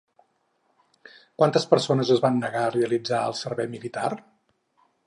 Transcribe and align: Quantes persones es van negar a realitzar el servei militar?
Quantes 1.41 1.69
persones 1.75 2.15
es 2.17 2.25
van 2.25 2.41
negar 2.47 2.65
a 2.69 2.73
realitzar 2.79 3.21
el 3.31 3.39
servei 3.43 3.71
militar? 3.77 4.11